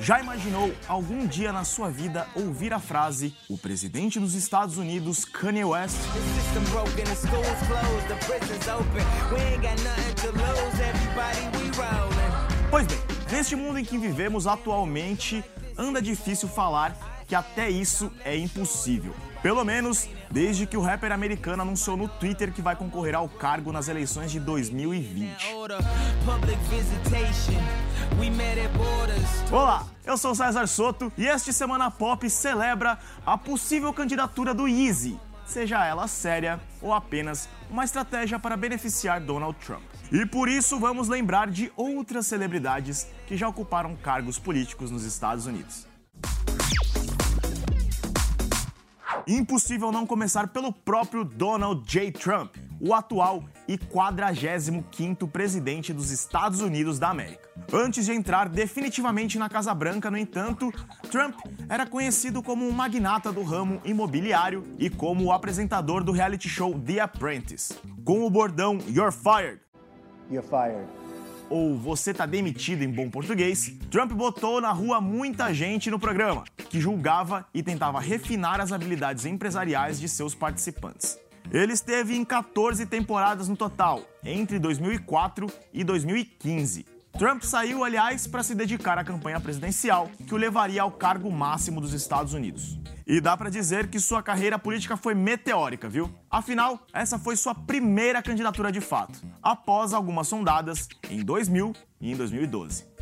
Já 0.00 0.20
imaginou 0.20 0.72
algum 0.86 1.26
dia 1.26 1.52
na 1.52 1.64
sua 1.64 1.90
vida 1.90 2.26
ouvir 2.34 2.72
a 2.72 2.78
frase 2.78 3.34
o 3.48 3.56
presidente 3.56 4.20
dos 4.20 4.34
Estados 4.34 4.76
Unidos, 4.76 5.24
Kanye 5.24 5.64
West? 5.64 5.96
Pois 12.70 12.86
bem, 12.86 12.98
neste 13.30 13.56
mundo 13.56 13.78
em 13.78 13.84
que 13.84 13.96
vivemos 13.96 14.46
atualmente, 14.46 15.42
anda 15.78 16.00
difícil 16.02 16.48
falar 16.48 17.15
que 17.26 17.34
até 17.34 17.68
isso 17.68 18.12
é 18.24 18.36
impossível. 18.36 19.14
Pelo 19.42 19.64
menos 19.64 20.08
desde 20.30 20.66
que 20.66 20.76
o 20.76 20.80
rapper 20.80 21.12
americano 21.12 21.62
anunciou 21.62 21.96
no 21.96 22.08
Twitter 22.08 22.52
que 22.52 22.62
vai 22.62 22.76
concorrer 22.76 23.14
ao 23.14 23.28
cargo 23.28 23.72
nas 23.72 23.88
eleições 23.88 24.30
de 24.30 24.40
2020. 24.40 25.54
Olá, 29.52 29.86
eu 30.04 30.16
sou 30.16 30.34
César 30.34 30.66
Soto 30.66 31.12
e 31.16 31.26
este 31.26 31.52
Semana 31.52 31.90
Pop 31.90 32.28
celebra 32.30 32.98
a 33.24 33.36
possível 33.36 33.92
candidatura 33.92 34.54
do 34.54 34.66
Yeezy, 34.66 35.18
seja 35.44 35.84
ela 35.84 36.08
séria 36.08 36.60
ou 36.80 36.92
apenas 36.92 37.48
uma 37.70 37.84
estratégia 37.84 38.38
para 38.38 38.56
beneficiar 38.56 39.20
Donald 39.20 39.56
Trump. 39.64 39.82
E 40.10 40.24
por 40.24 40.48
isso 40.48 40.78
vamos 40.78 41.08
lembrar 41.08 41.50
de 41.50 41.72
outras 41.76 42.26
celebridades 42.26 43.08
que 43.26 43.36
já 43.36 43.48
ocuparam 43.48 43.96
cargos 43.96 44.38
políticos 44.38 44.90
nos 44.90 45.04
Estados 45.04 45.46
Unidos. 45.46 45.95
Impossível 49.28 49.90
não 49.90 50.06
começar 50.06 50.46
pelo 50.46 50.72
próprio 50.72 51.24
Donald 51.24 51.82
J. 51.84 52.12
Trump, 52.12 52.54
o 52.80 52.94
atual 52.94 53.42
e 53.66 53.76
45º 53.76 55.28
presidente 55.28 55.92
dos 55.92 56.12
Estados 56.12 56.60
Unidos 56.60 57.00
da 57.00 57.10
América. 57.10 57.48
Antes 57.72 58.04
de 58.04 58.12
entrar 58.12 58.48
definitivamente 58.48 59.36
na 59.36 59.48
Casa 59.48 59.74
Branca, 59.74 60.12
no 60.12 60.16
entanto, 60.16 60.72
Trump 61.10 61.34
era 61.68 61.84
conhecido 61.84 62.40
como 62.40 62.68
um 62.68 62.70
magnata 62.70 63.32
do 63.32 63.42
ramo 63.42 63.80
imobiliário 63.84 64.64
e 64.78 64.88
como 64.88 65.24
o 65.24 65.32
apresentador 65.32 66.04
do 66.04 66.12
reality 66.12 66.48
show 66.48 66.78
The 66.78 67.00
Apprentice. 67.00 67.74
Com 68.04 68.24
o 68.24 68.30
bordão 68.30 68.78
You're 68.86 69.10
Fired. 69.10 69.60
You're 70.30 70.46
fired 70.46 70.86
ou 71.48 71.76
Você 71.76 72.12
tá 72.12 72.26
demitido 72.26 72.82
em 72.82 72.90
bom 72.90 73.10
português, 73.10 73.72
Trump 73.90 74.12
botou 74.12 74.60
na 74.60 74.72
rua 74.72 75.00
muita 75.00 75.52
gente 75.52 75.90
no 75.90 75.98
programa, 75.98 76.44
que 76.68 76.80
julgava 76.80 77.46
e 77.54 77.62
tentava 77.62 78.00
refinar 78.00 78.60
as 78.60 78.72
habilidades 78.72 79.24
empresariais 79.24 79.98
de 79.98 80.08
seus 80.08 80.34
participantes. 80.34 81.18
Ele 81.50 81.72
esteve 81.72 82.16
em 82.16 82.24
14 82.24 82.84
temporadas 82.86 83.48
no 83.48 83.56
total, 83.56 84.02
entre 84.24 84.58
2004 84.58 85.46
e 85.72 85.84
2015. 85.84 86.86
Trump 87.18 87.42
saiu, 87.44 87.82
aliás, 87.82 88.26
para 88.26 88.42
se 88.42 88.54
dedicar 88.54 88.98
à 88.98 89.04
campanha 89.04 89.40
presidencial, 89.40 90.10
que 90.26 90.34
o 90.34 90.36
levaria 90.36 90.82
ao 90.82 90.90
cargo 90.90 91.32
máximo 91.32 91.80
dos 91.80 91.94
Estados 91.94 92.34
Unidos. 92.34 92.78
E 93.06 93.22
dá 93.22 93.34
para 93.36 93.48
dizer 93.48 93.88
que 93.88 93.98
sua 93.98 94.22
carreira 94.22 94.58
política 94.58 94.98
foi 94.98 95.14
meteórica, 95.14 95.88
viu? 95.88 96.12
Afinal, 96.30 96.84
essa 96.92 97.18
foi 97.18 97.36
sua 97.36 97.54
primeira 97.54 98.20
candidatura 98.20 98.70
de 98.70 98.82
fato, 98.82 99.18
após 99.42 99.94
algumas 99.94 100.28
sondadas 100.28 100.88
em 101.08 101.24
2000 101.24 101.72
e 102.00 102.12
em 102.12 102.16
2012. 102.16 102.95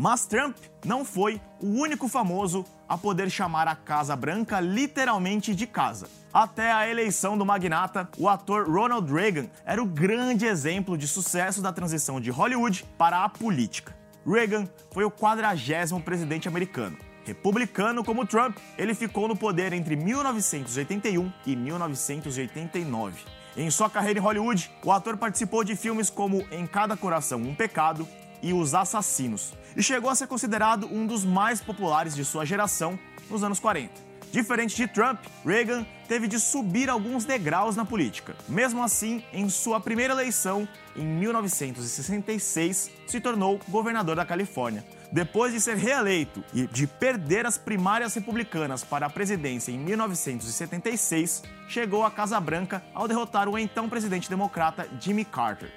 Mas 0.00 0.24
Trump 0.26 0.56
não 0.84 1.04
foi 1.04 1.40
o 1.60 1.66
único 1.66 2.06
famoso 2.06 2.64
a 2.88 2.96
poder 2.96 3.28
chamar 3.28 3.66
a 3.66 3.74
Casa 3.74 4.14
Branca 4.14 4.60
literalmente 4.60 5.56
de 5.56 5.66
casa. 5.66 6.08
Até 6.32 6.70
a 6.70 6.88
eleição 6.88 7.36
do 7.36 7.44
magnata, 7.44 8.08
o 8.16 8.28
ator 8.28 8.70
Ronald 8.70 9.12
Reagan 9.12 9.46
era 9.66 9.82
o 9.82 9.86
grande 9.86 10.46
exemplo 10.46 10.96
de 10.96 11.08
sucesso 11.08 11.60
da 11.60 11.72
transição 11.72 12.20
de 12.20 12.30
Hollywood 12.30 12.84
para 12.96 13.24
a 13.24 13.28
política. 13.28 13.92
Reagan 14.24 14.68
foi 14.92 15.02
o 15.02 15.10
quadragésimo 15.10 16.00
presidente 16.00 16.46
americano 16.46 16.96
Republicano 17.28 18.02
como 18.02 18.24
Trump, 18.24 18.56
ele 18.78 18.94
ficou 18.94 19.28
no 19.28 19.36
poder 19.36 19.72
entre 19.72 19.96
1981 19.96 21.30
e 21.44 21.54
1989. 21.54 23.20
Em 23.54 23.70
sua 23.70 23.90
carreira 23.90 24.18
em 24.18 24.22
Hollywood, 24.22 24.70
o 24.82 24.92
ator 24.92 25.16
participou 25.16 25.62
de 25.62 25.76
filmes 25.76 26.08
como 26.08 26.46
Em 26.50 26.66
Cada 26.66 26.96
Coração 26.96 27.42
um 27.42 27.54
Pecado 27.54 28.08
e 28.42 28.52
Os 28.52 28.74
Assassinos, 28.74 29.54
e 29.76 29.82
chegou 29.82 30.10
a 30.10 30.14
ser 30.14 30.26
considerado 30.26 30.86
um 30.92 31.06
dos 31.06 31.24
mais 31.24 31.60
populares 31.60 32.14
de 32.14 32.24
sua 32.24 32.44
geração 32.44 32.98
nos 33.30 33.42
anos 33.42 33.60
40. 33.60 34.08
Diferente 34.30 34.76
de 34.76 34.86
Trump, 34.86 35.20
Reagan 35.44 35.86
teve 36.06 36.28
de 36.28 36.38
subir 36.38 36.90
alguns 36.90 37.24
degraus 37.24 37.76
na 37.76 37.84
política. 37.84 38.36
Mesmo 38.46 38.82
assim, 38.82 39.22
em 39.32 39.48
sua 39.48 39.80
primeira 39.80 40.12
eleição, 40.12 40.68
em 40.94 41.04
1966, 41.04 42.90
se 43.06 43.20
tornou 43.20 43.58
governador 43.68 44.16
da 44.16 44.26
Califórnia. 44.26 44.84
Depois 45.10 45.54
de 45.54 45.60
ser 45.60 45.76
reeleito 45.76 46.44
e 46.52 46.66
de 46.66 46.86
perder 46.86 47.46
as 47.46 47.56
primárias 47.56 48.14
republicanas 48.14 48.84
para 48.84 49.06
a 49.06 49.10
presidência 49.10 49.72
em 49.72 49.78
1976, 49.78 51.42
chegou 51.66 52.04
à 52.04 52.10
Casa 52.10 52.38
Branca 52.38 52.82
ao 52.94 53.08
derrotar 53.08 53.48
o 53.48 53.58
então 53.58 53.88
presidente 53.88 54.28
democrata 54.28 54.86
Jimmy 55.00 55.24
Carter. 55.24 55.72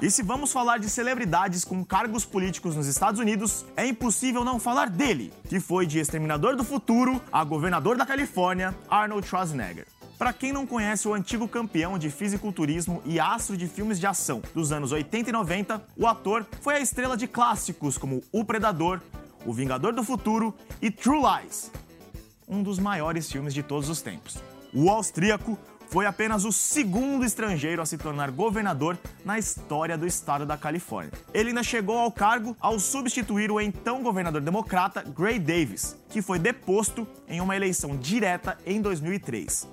E 0.00 0.10
se 0.10 0.22
vamos 0.22 0.52
falar 0.52 0.78
de 0.78 0.88
celebridades 0.88 1.64
com 1.64 1.84
cargos 1.84 2.24
políticos 2.24 2.76
nos 2.76 2.86
Estados 2.86 3.20
Unidos, 3.20 3.64
é 3.76 3.86
impossível 3.86 4.44
não 4.44 4.58
falar 4.58 4.90
dele, 4.90 5.32
que 5.48 5.60
foi 5.60 5.86
de 5.86 5.98
Exterminador 5.98 6.56
do 6.56 6.64
Futuro 6.64 7.20
a 7.32 7.42
governador 7.44 7.96
da 7.96 8.04
Califórnia, 8.04 8.74
Arnold 8.88 9.26
Schwarzenegger. 9.26 9.86
Para 10.18 10.32
quem 10.32 10.52
não 10.52 10.66
conhece 10.66 11.08
o 11.08 11.14
antigo 11.14 11.48
campeão 11.48 11.98
de 11.98 12.08
fisiculturismo 12.08 13.02
e 13.04 13.18
astro 13.18 13.56
de 13.56 13.66
filmes 13.66 13.98
de 13.98 14.06
ação 14.06 14.42
dos 14.54 14.70
anos 14.70 14.92
80 14.92 15.30
e 15.30 15.32
90, 15.32 15.82
o 15.96 16.06
ator 16.06 16.46
foi 16.60 16.76
a 16.76 16.80
estrela 16.80 17.16
de 17.16 17.26
clássicos 17.26 17.98
como 17.98 18.22
O 18.32 18.44
Predador, 18.44 19.00
O 19.44 19.52
Vingador 19.52 19.92
do 19.92 20.04
Futuro 20.04 20.54
e 20.80 20.90
True 20.90 21.20
Lies, 21.20 21.70
um 22.48 22.62
dos 22.62 22.78
maiores 22.78 23.30
filmes 23.30 23.52
de 23.52 23.62
todos 23.62 23.88
os 23.88 24.00
tempos. 24.00 24.38
O 24.72 24.88
austríaco 24.88 25.58
foi 25.88 26.06
apenas 26.06 26.44
o 26.44 26.52
segundo 26.52 27.24
estrangeiro 27.24 27.80
a 27.80 27.86
se 27.86 27.96
tornar 27.96 28.30
governador 28.30 28.98
na 29.24 29.38
história 29.38 29.96
do 29.96 30.06
estado 30.06 30.44
da 30.44 30.56
Califórnia. 30.56 31.12
Ele 31.32 31.50
ainda 31.50 31.62
chegou 31.62 31.98
ao 31.98 32.10
cargo 32.10 32.56
ao 32.60 32.78
substituir 32.78 33.50
o 33.50 33.60
então 33.60 34.02
governador 34.02 34.40
democrata 34.40 35.02
Gray 35.02 35.38
Davis, 35.38 35.96
que 36.08 36.22
foi 36.22 36.38
deposto 36.38 37.06
em 37.28 37.40
uma 37.40 37.56
eleição 37.56 37.96
direta 37.96 38.58
em 38.66 38.80
2003. 38.80 39.68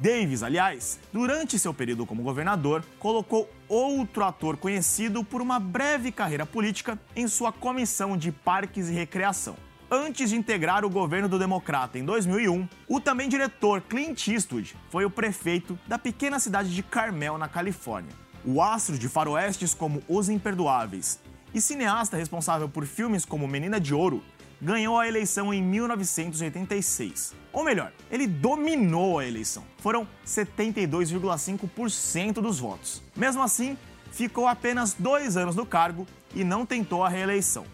Davis, 0.00 0.42
aliás, 0.42 0.98
durante 1.12 1.58
seu 1.58 1.74
período 1.74 2.06
como 2.06 2.22
governador, 2.22 2.84
colocou 2.98 3.48
outro 3.68 4.24
ator 4.24 4.56
conhecido 4.56 5.22
por 5.22 5.40
uma 5.40 5.60
breve 5.60 6.10
carreira 6.10 6.46
política 6.46 6.98
em 7.14 7.28
sua 7.28 7.52
comissão 7.52 8.16
de 8.16 8.32
parques 8.32 8.88
e 8.88 8.92
recreação. 8.92 9.56
Antes 9.90 10.28
de 10.28 10.36
integrar 10.36 10.84
o 10.84 10.90
governo 10.90 11.30
do 11.30 11.38
Democrata 11.38 11.98
em 11.98 12.04
2001, 12.04 12.68
o 12.86 13.00
também 13.00 13.26
diretor 13.26 13.80
Clint 13.80 14.28
Eastwood 14.28 14.76
foi 14.90 15.06
o 15.06 15.10
prefeito 15.10 15.78
da 15.86 15.98
pequena 15.98 16.38
cidade 16.38 16.74
de 16.74 16.82
Carmel, 16.82 17.38
na 17.38 17.48
Califórnia. 17.48 18.12
O 18.44 18.60
astro 18.60 18.98
de 18.98 19.08
faroestes 19.08 19.72
como 19.72 20.02
Os 20.06 20.28
Imperdoáveis 20.28 21.18
e 21.54 21.60
cineasta 21.62 22.18
responsável 22.18 22.68
por 22.68 22.84
filmes 22.84 23.24
como 23.24 23.48
Menina 23.48 23.80
de 23.80 23.94
Ouro 23.94 24.22
ganhou 24.60 24.98
a 24.98 25.08
eleição 25.08 25.54
em 25.54 25.62
1986. 25.62 27.34
Ou 27.50 27.64
melhor, 27.64 27.90
ele 28.10 28.26
dominou 28.26 29.18
a 29.18 29.26
eleição. 29.26 29.64
Foram 29.78 30.06
72,5% 30.26 32.42
dos 32.42 32.58
votos. 32.58 33.02
Mesmo 33.16 33.42
assim, 33.42 33.74
ficou 34.12 34.46
apenas 34.46 34.92
dois 34.92 35.38
anos 35.38 35.56
no 35.56 35.64
cargo 35.64 36.06
e 36.34 36.44
não 36.44 36.66
tentou 36.66 37.02
a 37.02 37.08
reeleição. 37.08 37.64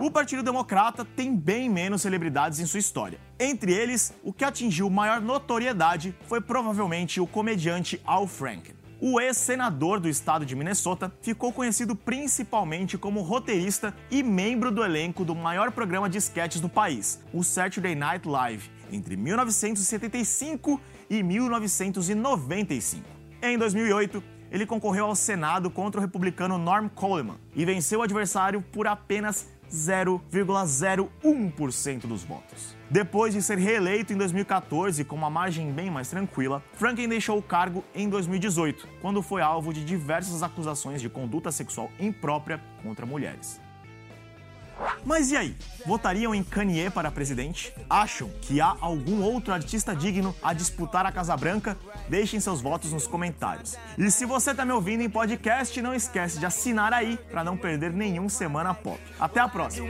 O 0.00 0.10
Partido 0.10 0.42
Democrata 0.42 1.04
tem 1.04 1.34
bem 1.34 1.70
menos 1.70 2.02
celebridades 2.02 2.58
em 2.58 2.66
sua 2.66 2.80
história. 2.80 3.18
Entre 3.38 3.72
eles, 3.72 4.12
o 4.22 4.32
que 4.32 4.44
atingiu 4.44 4.90
maior 4.90 5.22
notoriedade 5.22 6.14
foi 6.26 6.40
provavelmente 6.40 7.20
o 7.20 7.26
comediante 7.26 8.00
Al 8.04 8.26
Franken. 8.26 8.74
O 9.00 9.20
ex-senador 9.20 10.00
do 10.00 10.08
estado 10.08 10.44
de 10.44 10.56
Minnesota 10.56 11.10
ficou 11.22 11.52
conhecido 11.52 11.94
principalmente 11.94 12.98
como 12.98 13.22
roteirista 13.22 13.94
e 14.10 14.22
membro 14.22 14.70
do 14.70 14.84
elenco 14.84 15.24
do 15.24 15.34
maior 15.34 15.70
programa 15.70 16.10
de 16.10 16.18
sketches 16.18 16.60
do 16.60 16.68
país, 16.68 17.20
o 17.32 17.42
Saturday 17.44 17.94
Night 17.94 18.28
Live, 18.28 18.70
entre 18.92 19.16
1975 19.16 20.80
e 21.08 21.22
1995. 21.22 23.04
Em 23.42 23.56
2008, 23.56 24.22
ele 24.50 24.66
concorreu 24.66 25.06
ao 25.06 25.14
Senado 25.14 25.70
contra 25.70 26.00
o 26.00 26.02
republicano 26.02 26.56
Norm 26.56 26.88
Coleman 26.88 27.36
e 27.54 27.64
venceu 27.64 28.00
o 28.00 28.02
adversário 28.02 28.62
por 28.62 28.86
apenas 28.86 29.48
0,01% 29.70 32.06
dos 32.06 32.24
votos. 32.24 32.74
Depois 32.88 33.34
de 33.34 33.42
ser 33.42 33.58
reeleito 33.58 34.12
em 34.12 34.16
2014 34.16 35.04
com 35.04 35.16
uma 35.16 35.28
margem 35.28 35.72
bem 35.72 35.90
mais 35.90 36.08
tranquila, 36.08 36.62
Franken 36.74 37.08
deixou 37.08 37.36
o 37.38 37.42
cargo 37.42 37.82
em 37.94 38.08
2018, 38.08 38.88
quando 39.00 39.22
foi 39.22 39.42
alvo 39.42 39.72
de 39.72 39.84
diversas 39.84 40.42
acusações 40.42 41.02
de 41.02 41.08
conduta 41.08 41.50
sexual 41.50 41.90
imprópria 41.98 42.62
contra 42.82 43.04
mulheres. 43.04 43.60
Mas 45.04 45.30
e 45.30 45.36
aí? 45.36 45.56
Votariam 45.86 46.34
em 46.34 46.42
Kanye 46.42 46.90
para 46.90 47.10
presidente? 47.10 47.72
Acham 47.88 48.28
que 48.42 48.60
há 48.60 48.76
algum 48.80 49.22
outro 49.22 49.52
artista 49.52 49.94
digno 49.94 50.34
a 50.42 50.52
disputar 50.52 51.06
a 51.06 51.12
Casa 51.12 51.36
Branca? 51.36 51.76
Deixem 52.08 52.40
seus 52.40 52.60
votos 52.60 52.92
nos 52.92 53.06
comentários. 53.06 53.76
E 53.96 54.10
se 54.10 54.26
você 54.26 54.50
está 54.50 54.64
me 54.64 54.72
ouvindo 54.72 55.02
em 55.02 55.10
podcast, 55.10 55.80
não 55.80 55.94
esquece 55.94 56.38
de 56.38 56.46
assinar 56.46 56.92
aí 56.92 57.16
para 57.30 57.44
não 57.44 57.56
perder 57.56 57.92
nenhum 57.92 58.28
Semana 58.28 58.74
Pop. 58.74 59.00
Até 59.18 59.40
a 59.40 59.48
próxima! 59.48 59.86